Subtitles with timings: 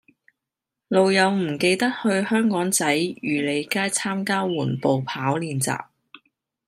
[0.87, 5.79] 老友唔記得去香港仔漁利街參加緩步跑練習